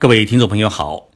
[0.00, 1.10] 各位听众朋友好，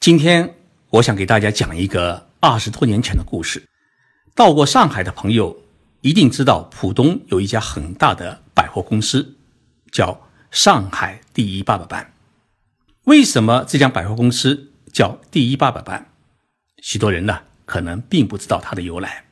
[0.00, 0.54] 今天
[0.90, 3.66] 我想给大家讲一个二十多年前的故事。
[4.34, 5.62] 到过上海的朋友
[6.02, 9.34] 一定知道，浦东有一家很大的百货公司，
[9.90, 12.12] 叫上海第一八佰伴。
[13.04, 16.12] 为什么这家百货公司叫第一八佰伴？
[16.82, 19.24] 许多人呢可能并不知道它的由来。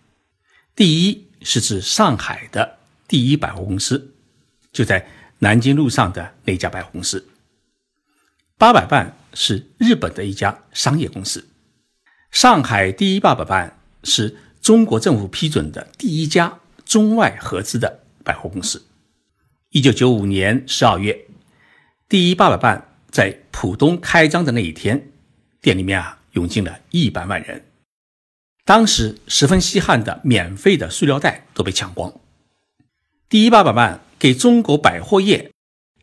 [0.75, 4.15] 第一是指上海的第一百货公司，
[4.73, 5.07] 就在
[5.41, 7.29] 南京路上的那家百货公司。
[8.59, 11.47] 八佰伴是日本的一家商业公司，
[12.31, 18.87] 上海第一八佰伴是中国政府批准的第一家中外合资的百货公司。
[19.73, 21.27] 一九九五年十二月，
[22.09, 25.11] 第一八佰伴在浦东开张的那一天，
[25.61, 27.63] 店里面啊涌进了一百万人。
[28.65, 32.11] 当时十分稀罕的免费的塑料袋都被抢光。
[33.29, 35.53] 第一八佰伴给中国百货业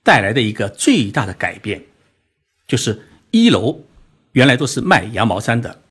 [0.04, 1.84] 带来的一个最大的改变。
[2.68, 3.84] 就是一楼
[4.32, 5.84] 原来都是卖羊毛衫的，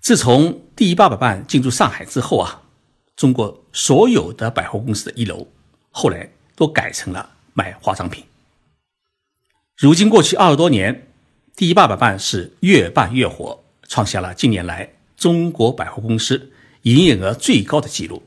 [0.00, 2.62] 自从第一八佰伴进驻上海之后啊，
[3.16, 5.46] 中国所有的百货公司的一楼
[5.90, 8.24] 后来都改成了卖化妆品。
[9.76, 11.08] 如今过去二十多年，
[11.56, 16.52] 第一八佰伴是越办越火，创下了近年来中国百货公司
[16.82, 18.22] 营业额最高的记录。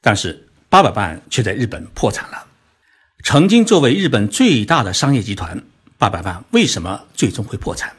[0.00, 2.46] 但是八佰伴却在日本破产了。
[3.24, 5.62] 曾经作为日本最大的商业集团。
[6.02, 7.94] 八百万为什么最终会破产？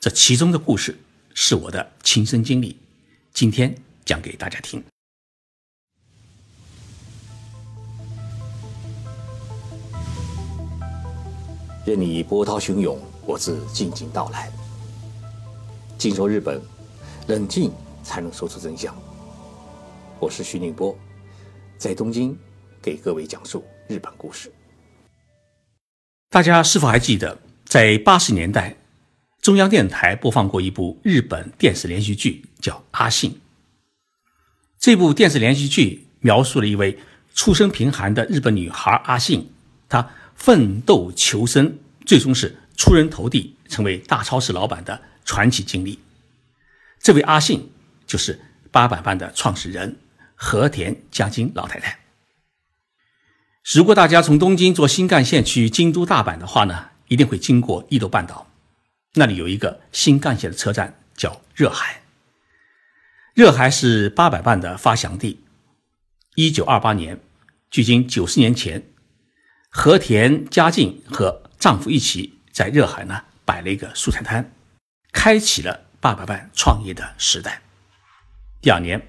[0.00, 0.98] 这其中的故事
[1.32, 2.76] 是我的亲身经历，
[3.32, 3.72] 今天
[4.04, 4.82] 讲给大家听。
[11.84, 14.50] 任你波涛汹涌，我自静静到来。
[15.96, 16.60] 静说日本，
[17.28, 17.70] 冷静
[18.02, 18.92] 才能说出真相。
[20.18, 20.98] 我是徐宁波，
[21.78, 22.36] 在东京
[22.82, 24.52] 给各位讲述日本故事。
[26.36, 28.76] 大家是否还记得，在八十年代，
[29.40, 33.30] 中央电视台播放过一部日本电视连续剧，叫《阿信》。
[34.78, 36.98] 这部电视连续剧描述了一位
[37.34, 39.50] 出身贫寒的日本女孩阿信，
[39.88, 45.98] 她奋斗求生，最终是出人头地，成为大超市老板的传奇经历。
[47.00, 47.72] 这位阿信
[48.06, 48.38] 就是
[48.70, 49.96] 八百伴的创始人
[50.34, 51.98] 和田佳津老太太。
[53.74, 58.46] 如果大家从东京坐新干线去京都、大阪的话呢，一定会经过伊豆半岛，
[59.14, 62.02] 那里有一个新干线的车站叫热海。
[63.34, 65.40] 热海是八佰伴的发祥地。
[66.36, 67.18] 一九二八年，
[67.68, 68.84] 距今九十年前，
[69.68, 74.52] 和田佳静和丈夫一起在热海呢摆了一个素菜摊，
[75.10, 77.60] 开启了八佰伴创业的时代。
[78.60, 79.04] 第二年，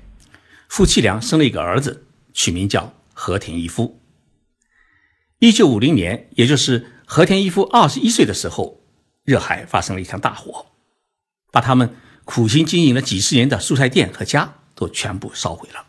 [0.68, 4.02] 夫妻俩生了一个儿子，取名叫和田一夫。
[5.40, 8.82] 一九五零年，也就是和田一夫二十一岁的时候，
[9.24, 10.66] 热海发生了一场大火，
[11.52, 15.86] 把他们苦心经营了几十年的蔬菜店和家都全部烧毁了。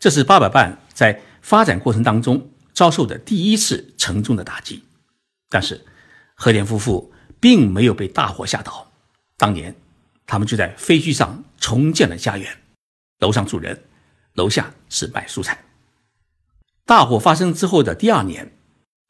[0.00, 4.82] 这是八佰伴在发展过程当中遭受的第一次沉重的打击。
[5.48, 5.86] 但是
[6.34, 8.90] 和田夫妇并没有被大火吓倒，
[9.36, 9.72] 当年
[10.26, 12.58] 他们就在废墟上重建了家园，
[13.20, 13.84] 楼上住人，
[14.34, 15.56] 楼下是卖蔬菜。
[16.88, 18.50] 大火发生之后的第二年，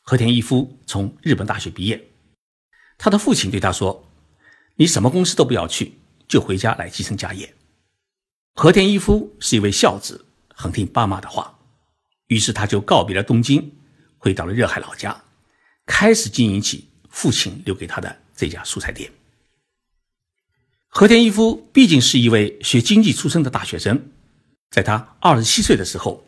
[0.03, 2.09] 和田一夫从日本大学毕业。
[2.99, 4.05] 他的父亲对他说
[4.75, 5.97] ：“你什么公司都不要去，
[6.27, 7.55] 就回家来继承家业。”
[8.57, 11.57] 和田一夫是一位孝子，很听爸妈的话，
[12.27, 13.71] 于是他就告别了东京，
[14.17, 15.23] 回到了热海老家，
[15.87, 19.09] 开始经营起父亲留给他的这家蔬菜店。
[20.89, 24.11] 和田一夫毕竟是一位学经济出身的大学生，
[24.69, 26.25] 在他二十七岁的时候。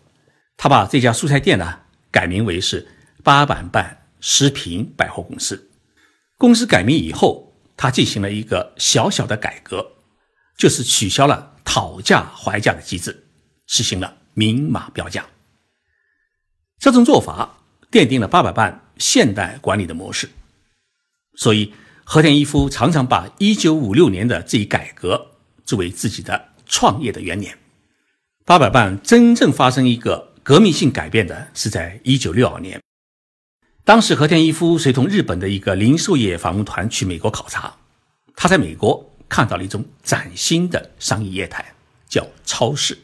[0.62, 2.86] 他把这家蔬菜店呢改名为是
[3.24, 5.70] 八佰伴食品百货公司。
[6.36, 9.92] 公司改名以后，他进行了一个小小的改革，
[10.58, 13.24] 就是取消了讨价还价的机制，
[13.66, 15.24] 实行了明码标价。
[16.78, 17.60] 这种做法
[17.90, 20.28] 奠定了八佰伴现代管理的模式。
[21.36, 21.72] 所以，
[22.04, 25.28] 和田一夫常常把一九五六年的这一改革
[25.64, 27.56] 作为自己的创业的元年。
[28.44, 30.28] 八佰伴真正发生一个。
[30.42, 32.80] 革命性改变的是在一九六二年，
[33.84, 37.76] 当时和田一夫随同日本的一个零售业访问团去美国考察，
[38.34, 41.74] 他在美国看到了一种崭新的商业业态，
[42.08, 42.98] 叫超市。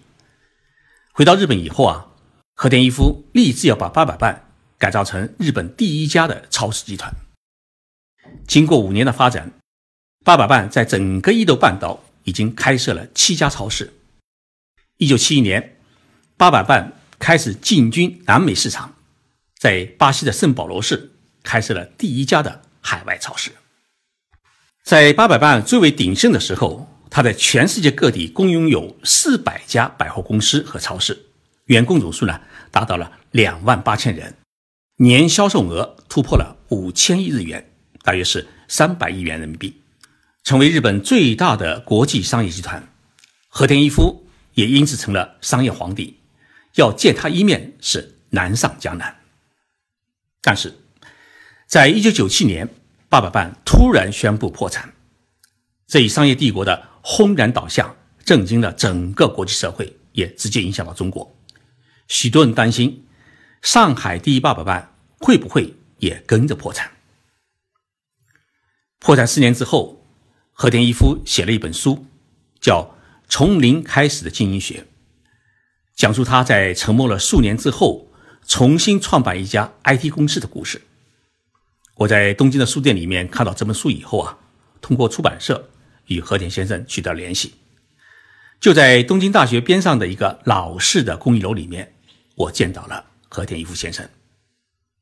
[1.12, 2.08] 回到日本以后啊，
[2.54, 4.48] 和田一夫立志要把八佰伴
[4.78, 7.14] 改造成日本第一家的超市集团。
[8.46, 9.52] 经过五年的发展，
[10.24, 13.92] 八佰伴在整个伊豆半岛已经开设了七家超市。
[14.96, 15.76] 一九七一年，
[16.38, 16.94] 八佰伴。
[17.18, 18.94] 开始进军南美市场，
[19.58, 23.52] 在巴西的圣保罗市开设了第一家的海外超市。
[24.84, 31.26] 在八百伴最为鼎盛的时候，他在全世界各地共拥有四百家百货公司和超市，
[31.64, 32.40] 员工总数呢
[32.70, 34.36] 达到了两万八千人，
[34.98, 37.72] 年销售额突破了五千亿日元，
[38.02, 39.80] 大约是三百亿元人民币，
[40.44, 42.88] 成为日本最大的国际商业集团。
[43.48, 46.18] 和田一夫也因此成了商业皇帝，
[46.76, 49.20] 要见他一面是难上加难。
[50.40, 50.74] 但是，
[51.66, 52.68] 在一九九七年。
[53.08, 54.92] 八百伴突然宣布破产，
[55.86, 57.94] 这一商业帝国的轰然倒下，
[58.24, 61.34] 震惊了整个国际社会，也直接影响到中国。
[62.08, 63.06] 许多人担心，
[63.62, 66.90] 上海第一八百伴会不会也跟着破产？
[68.98, 70.04] 破产四年之后，
[70.50, 72.06] 和田一夫写了一本书，
[72.60, 72.82] 叫
[73.28, 74.80] 《从零开始的经营学》，
[75.96, 78.08] 讲述他在沉默了数年之后，
[78.46, 80.82] 重新创办一家 IT 公司的故事。
[81.94, 84.38] 我在东京的书店里面看到这本书以后啊，
[84.82, 85.70] 通过出版社
[86.08, 87.54] 与和田先生取得联系。
[88.60, 91.94] 就在东京大学边上的一个老式的公寓楼里面，
[92.34, 94.06] 我见到了和田一夫先生。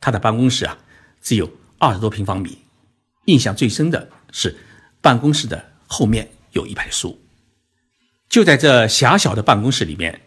[0.00, 0.78] 他的办公室啊，
[1.20, 2.58] 只有二十多平方米。
[3.24, 4.56] 印象最深的是，
[5.00, 7.20] 办公室的后面有一排书。
[8.28, 10.20] 就在这狭小的办公室里面，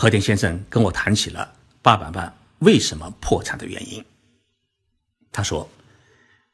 [0.00, 1.52] 和田先生跟我谈起了
[1.82, 4.02] 八百万为什么破产的原因。
[5.30, 5.68] 他说。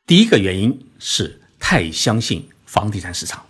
[0.04, 3.44] 第一个原因是太相信房地产市场。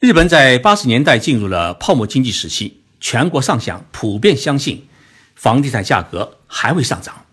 [0.00, 4.86] 日本在八十年代进入了泡沫经济时期，全国上下普遍相信
[5.34, 7.24] 房地产价格还会上涨。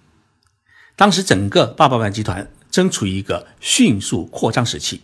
[0.96, 5.02] 当时整个八百万集团正处于一个迅速扩张时期，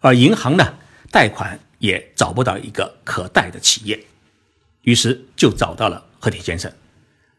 [0.00, 0.78] 而银行呢，
[1.10, 4.02] 贷款也找不到一个可贷的企业，
[4.86, 6.72] 于是就找到了和田先生，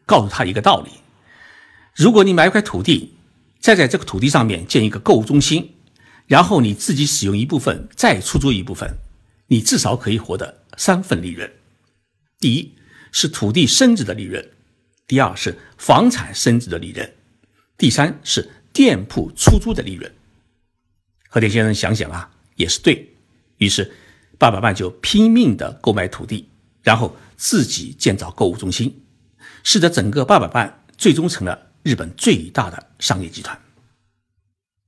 [0.06, 0.92] 告诉他一个道理：
[1.96, 3.14] 如果你买一块土地，
[3.62, 5.74] 再在这个土地上面建一个购物中心，
[6.26, 8.98] 然后你自己使用一部分，再出租一部分，
[9.48, 11.50] 你至少可以获得三份利润：
[12.38, 12.74] 第一
[13.14, 14.46] 是土地升值的利润，
[15.08, 17.10] 第二是房产升值的利润，
[17.78, 20.14] 第三是店铺出租的利润。
[21.30, 23.16] 和田先生想想啊，也是对
[23.60, 23.90] 于是，
[24.38, 26.50] 八百万就拼命的购买土地，
[26.88, 29.04] 然后自己建造购物中心，
[29.62, 31.68] 使得整个八百万最终成了。
[31.84, 33.58] 日本最大的商业集团，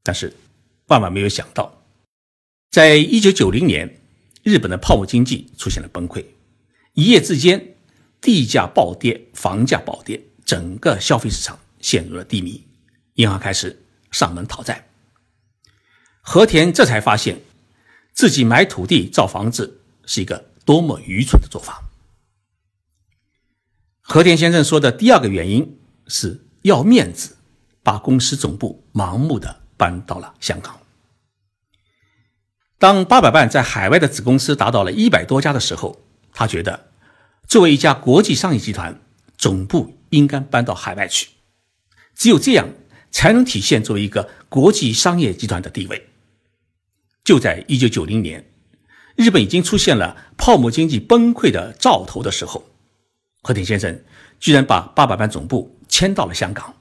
[0.02, 0.34] 但是
[0.88, 1.84] 万万没有想到，
[2.72, 4.00] 在一九九零年，
[4.44, 6.24] 日本的泡沫经济出现了崩溃，
[6.94, 7.76] 一夜之间，
[8.22, 12.66] 地价暴跌，房价暴跌，整个消费市场陷入了低迷，
[13.16, 13.82] 银行开始
[14.12, 14.88] 上门讨债。
[16.22, 17.42] 和田这才发现
[18.14, 21.82] 自己买土地造房子是一个多么愚蠢的做法。
[24.10, 26.46] 和田先生说的第二个原因是。
[26.64, 27.38] 要面子，
[27.84, 30.78] 把公司总部盲目的搬到了香港。
[32.78, 36.02] 当八百万在海外的子公司达到了一百多家的时候，
[36.34, 36.90] 他觉得
[37.48, 39.00] 作为一家国际商业集团，
[39.38, 41.30] 总部应该搬到海外去，
[42.14, 42.68] 只有这样
[43.10, 46.10] 才能体现作为一个国际商业集团的地位。
[47.24, 48.52] 就在一九九零年，
[49.16, 52.66] 日本已经出现了泡沫经济崩溃的兆头的时候，
[53.42, 54.04] 和田先生
[54.40, 55.76] 居然把八百万总部。
[55.92, 56.76] 迁到了香港，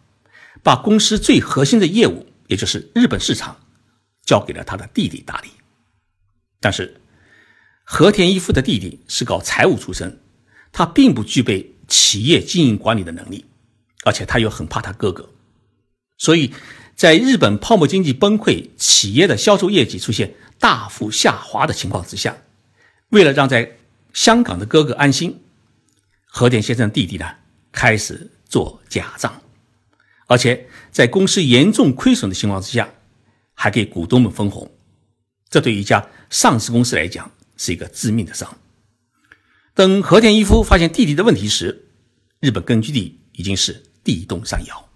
[0.63, 3.59] 把公司最核心的业务，也就是日本市场，
[4.23, 5.49] 交给了他的弟弟打理。
[6.61, 7.00] 但是，
[7.85, 10.21] 和田一夫的弟弟是搞财务出身，
[10.71, 13.47] 他并不具备企业经营管理的能力，
[14.05, 15.31] 而且他又很怕他哥哥，
[16.19, 16.53] 所以
[16.95, 22.37] 在日本泡沫经济崩溃、企业的销售业绩出现大幅下滑的情况之下，
[23.09, 23.79] 为了让在
[24.12, 25.41] 香港的哥哥安心，
[26.38, 27.26] 和田先生弟弟呢
[27.73, 28.30] 开始。
[28.49, 29.42] 做假账，
[30.26, 32.88] 而且在公司严重亏损的情况之下，
[33.52, 34.73] 还给股东们分红，
[35.50, 38.57] 这对一家上市公司来讲是一个致命的伤。
[39.75, 41.88] 等和田一夫发现弟弟的问题时，
[42.40, 44.88] 日本根据地已经是地动山摇。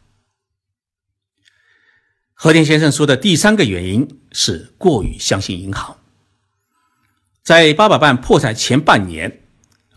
[2.32, 5.99] 和田先生说的第三个原因是过于相信银行。
[7.42, 9.42] 在八百万破产前半年，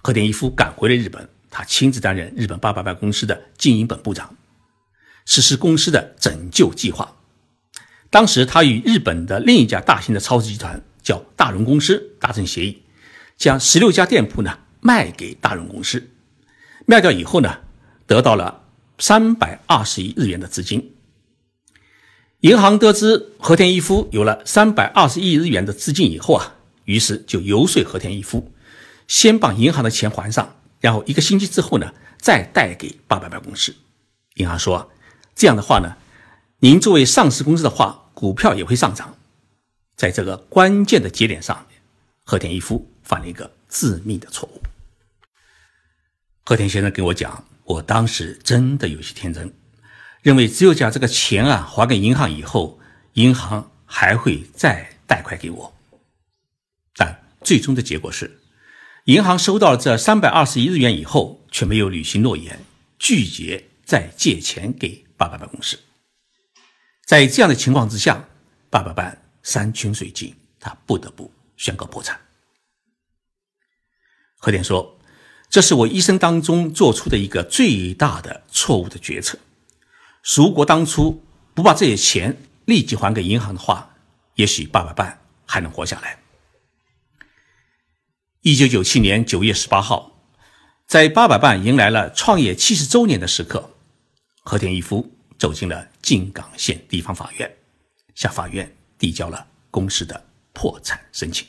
[0.03, 1.29] 和田一夫赶回了日本。
[1.57, 4.35] 他亲自担任日本八百万公司的经营本部长，
[5.25, 7.15] 实施公司的拯救计划。
[8.09, 12.83] 当时，他与日本的另一家大型的超市集团叫大荣公司达成协议，
[13.37, 16.09] 将十六家店铺呢卖给大荣公司。
[16.85, 17.59] 卖掉以后呢，
[18.05, 18.63] 得到了
[18.99, 20.93] 三百二十亿日元的资金。
[22.41, 28.51] 银行得知和田一夫有了三百二十亿日元的资金以后啊，于是就游说和田一夫，
[29.07, 30.54] 先把银行的钱还上。
[30.79, 33.75] 然后一个星期之后呢，再贷给八百万公司。
[34.35, 34.91] 银行说
[35.35, 35.97] ：“这样的话呢，
[36.59, 39.17] 您作为上市公司的话，股票也会上涨。
[39.95, 41.65] 在这个关键的节点上，
[42.23, 44.61] 和田一夫犯了一个致命的错误。
[46.43, 49.53] 和田先生跟我讲，我当时真的有些天真，
[50.21, 52.79] 认为只有将这个钱啊还给银行以后，
[53.13, 55.73] 银行还会再贷款给我。
[56.95, 58.39] 但最终的结果是，
[59.05, 62.59] 银行收到了这三百二十一日元以后，却没有履行诺言，
[62.99, 65.79] 拒绝再借钱给爸爸办公室。
[67.05, 68.27] 在这样的情况之下，
[68.69, 72.19] 爸爸办山穷水尽，他不得不宣告破产。
[74.37, 74.91] 和田说。
[75.47, 79.37] 这是我一生当中做出的一个最大的错误的决策。
[80.35, 82.35] 如果当初不把这些钱
[82.65, 83.95] 立即还给银行的话，
[84.33, 86.19] 也许八佰伴还能活下来。
[88.47, 90.11] 一九九七年九月十八号，
[90.85, 93.71] 在八佰伴迎来了创业七十周年的时刻，
[94.43, 97.51] 和田一夫走进了静冈县地方法院，
[98.13, 100.23] 向法院递交了公司的
[100.53, 101.47] 破产申请。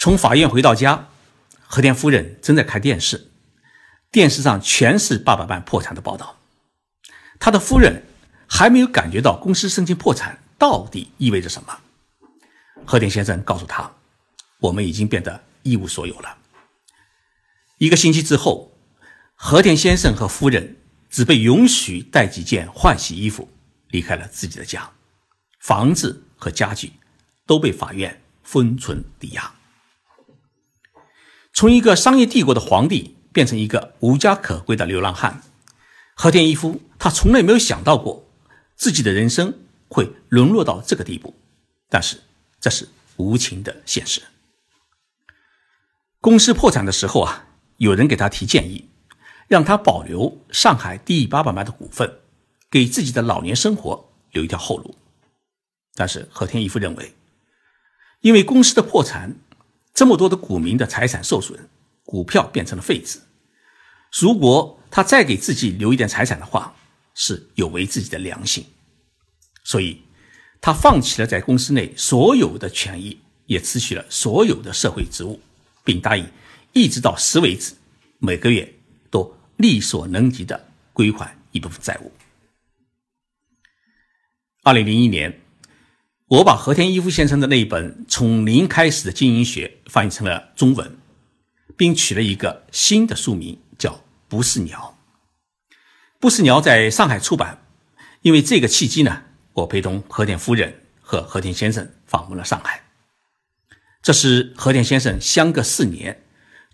[0.00, 1.06] 从法院回到家。
[1.72, 3.30] 和田夫人正在看电视，
[4.10, 6.36] 电视上全是八佰伴破产的报道。
[7.38, 8.02] 他的夫人
[8.48, 11.78] 还没有感觉到公司申请破产到底意味着什么。
[12.84, 13.88] 和田先生告诉他
[14.60, 16.38] ：“我们已经变得一无所有了。”
[17.78, 18.76] 一个星期之后，
[19.34, 20.76] 和田先生和夫人
[21.08, 23.48] 只被允许带几件换洗衣服
[23.88, 24.90] 离开了自己的家，
[25.58, 26.92] 房子和家具
[27.46, 29.54] 都被法院封存抵押。
[31.52, 35.42] 从一个商业帝国的皇帝变成一个无家可归的流浪汉，
[36.14, 38.30] 和田一夫他从来没有想到过
[38.76, 39.52] 自己的人生
[39.88, 41.34] 会沦落到这个地步，
[41.88, 42.20] 但是
[42.60, 42.86] 这是
[43.16, 44.20] 无情的现实。
[46.20, 47.48] 公司破产的时候啊，
[47.78, 48.88] 有人给他提建议，
[49.48, 52.18] 让他保留上海第一八百万的股份，
[52.70, 54.94] 给自己的老年生活留一条后路。
[55.94, 57.14] 但是和田一夫认为，
[58.20, 59.36] 因为公司的破产。
[59.92, 61.68] 这么多的股民的财产受损，
[62.04, 63.18] 股票变成了废纸。
[64.18, 66.74] 如果他再给自己留一点财产的话，
[67.12, 68.64] 是有违自己的良心。
[69.64, 70.00] 所以，
[70.60, 75.40] 他放弃了在公司内所有的权益，也辞去了所有的社会职务，
[75.90, 76.24] 并答应
[76.72, 77.74] 一直到死为止，
[78.18, 78.74] 每个月
[79.10, 82.12] 都力所能及的归还一部分债务。
[84.62, 85.40] 二零零一年。
[86.30, 90.96] 我把和田一夫先生的那一本《从零开始的经营学》翻译成了中文，
[91.76, 93.94] 并取了一个新的书名，叫
[94.28, 94.96] 《不是鸟》。
[96.20, 97.66] 不是鸟在上海出版。
[98.22, 102.80] 因为这个契机呢，我陪同和田夫人和和田先生访问了上海。
[104.02, 106.22] 这是和田先生相隔四年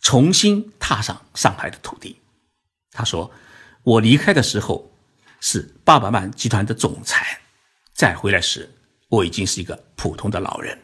[0.01, 2.21] 重新踏上上海的土地。
[2.93, 3.31] 他说
[3.85, 4.93] ：“我离开的时候
[5.41, 7.41] 是八百万集团的总裁，
[7.93, 8.71] 再回来时。”
[9.09, 10.77] 我已经是一个普通的老人。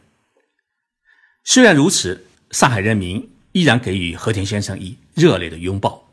[1.42, 6.08] 虽然如此，上海人民依然给予和田先生以热烈的拥抱。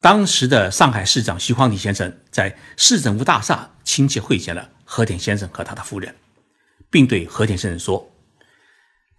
[0.00, 6.12] 当时的上海市长徐匡迪先生在市政府大厦亲切会见了和田先生和他的夫人，
[6.90, 8.11] 并对和田先生说：“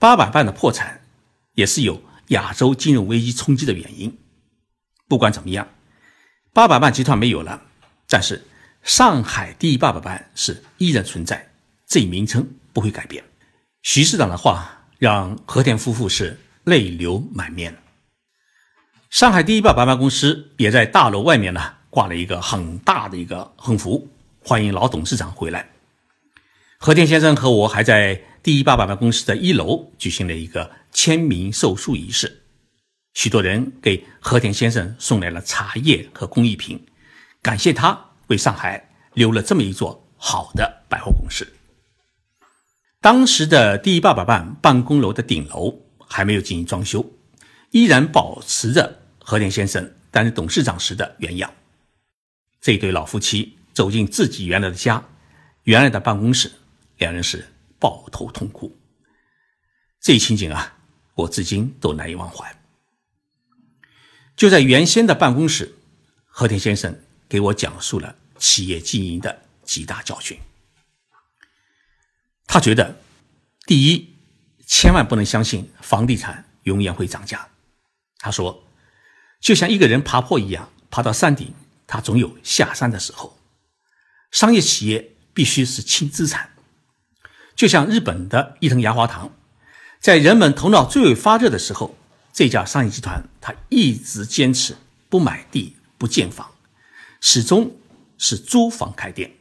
[0.03, 1.00] 八佰伴的破产
[1.53, 4.13] 也是有亚洲金融危机冲击的原因。
[5.07, 5.65] 不管怎么样，
[6.51, 7.62] 八佰伴集团没有了，
[8.10, 8.43] 但是
[8.81, 11.50] 上海第一八佰伴是依然存在。”
[11.88, 13.24] 这一名称不会改变。
[13.81, 17.74] 徐市长的话让和田夫妇是泪流满面。
[19.10, 24.10] 上海第一八百万公司也在大楼外面呢挂了一个很大的一个横幅，
[24.43, 25.69] 欢迎老董事长回来。
[26.77, 32.44] 和田先生和我还在第一八百办公司的一楼举行了一个签名售书仪式，
[33.14, 36.86] 许多人给和田先生送来了茶叶和工艺品，
[37.42, 41.48] 感谢他为上海留了这么一座好的百货公司。
[43.00, 47.14] 当时的第一八百办办公楼的顶楼还没有进行装修，
[47.72, 51.50] 依然保持着和田先生担任董事长时的原样。
[52.60, 55.02] 这对老夫妻走进自己原来的家，
[55.64, 56.52] 原来的办公室，
[56.98, 57.52] 两人是
[57.84, 58.80] 抱头痛哭。
[60.00, 60.78] 这一情景啊，
[61.16, 62.58] 我至今都难以忘怀。
[64.38, 65.75] 就在原先的办公室，
[66.25, 66.98] 和田先生
[67.28, 70.40] 给我讲述了企业经营的几大教训。
[72.48, 73.02] 他觉得，
[73.66, 74.16] 第一，
[74.66, 77.50] 千万不能相信房地产永远会涨价。
[78.20, 78.66] 他说，
[79.42, 81.54] 就像一个人爬坡一样，爬到山顶，
[81.86, 83.38] 他总有下山的时候。
[84.32, 86.52] 商业企业必须是轻资产，
[87.55, 89.31] 就像日本的伊藤洋华堂，
[90.00, 91.95] 在人们头脑最为发热的时候，
[92.31, 94.75] 这家商业集团他一直坚持
[95.10, 96.51] 不买地、不建房，
[97.22, 97.75] 始终
[98.17, 99.33] 是租房开店，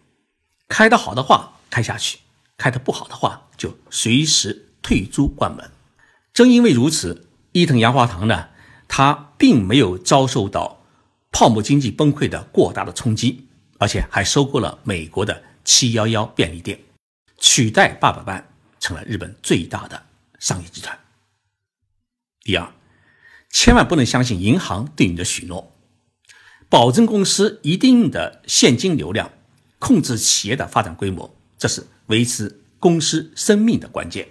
[0.69, 2.19] 开得好的话开下去。
[2.59, 5.69] 开得不好的话，就随时退租关门。
[6.33, 8.51] 正因为如此，伊藤洋华堂呢，
[8.87, 10.81] 它并没有遭受到
[11.33, 16.79] 泡沫经济崩溃的过大的冲击，而且还收购了美国的七幺幺便利店，
[17.43, 20.07] 取代八佰伴成了日本最大的
[20.39, 20.97] 商业集团。
[22.41, 22.73] 第二，
[23.51, 25.73] 千万不能相信银行对你的许诺，
[26.69, 29.33] 保证公司一定的现金流量，
[29.81, 34.29] 控制企业的发展规模，这是维持公司生命的关键。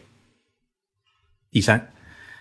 [1.52, 1.94] 第三，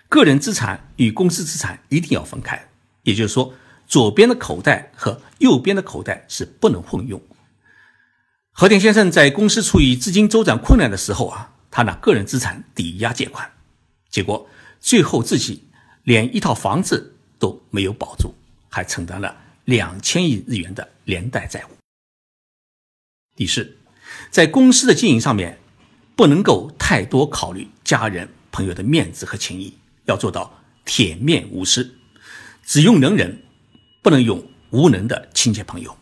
[0.08, 2.68] 个人资产与公司资产一定要分开，
[3.02, 3.52] 也就是说，
[3.88, 7.20] 左边的口袋和右边的口袋是不能混用。
[8.52, 13.50] 和田先生在公司处于资金周转困难的时候啊，他拿个人资产抵押借款，
[14.10, 14.48] 结果。
[14.82, 15.62] 最后自己
[16.04, 18.34] 连一套房子都没有保住，
[18.70, 21.76] 还承担了两千亿日元的连带债务。
[23.36, 23.76] 第四，
[24.30, 25.58] 在公司的经营上面，
[26.16, 29.74] 不能够太多考虑家人朋友的面子和情谊，
[30.06, 31.94] 要做到铁面无私，
[32.64, 33.42] 只用能人，
[34.00, 35.94] 不能用无能的亲戚朋友。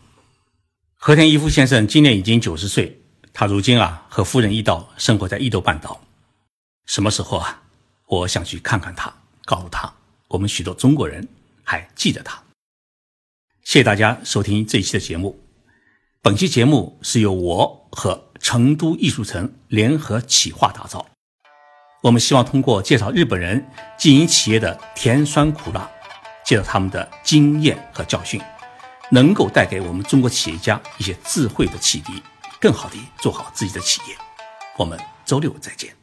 [1.01, 3.01] 和田一夫先生今年已经九十岁，
[3.31, 6.01] 他如今啊和夫人一道生活在伊豆半岛，
[6.87, 7.61] 什么时候啊？
[8.05, 9.13] 我想去看看他，
[9.45, 9.93] 告诉他，
[10.27, 11.25] 我们许多中国人
[11.63, 12.43] 还记得他。
[13.63, 15.39] 谢谢大家收听这一期的节目。
[16.21, 21.05] 本期节目是由我和成都艺术城联合企划打造。
[22.03, 23.65] 我们希望通过介绍日本人
[23.97, 25.89] 经营企业的甜酸苦辣，
[26.43, 28.41] 介绍他们的经验和教训，
[29.11, 32.21] 能够带给我们中国企业家一些智慧的启迪，
[32.59, 34.15] 更好的做好自己的企业。
[34.77, 35.98] 我们周六再见。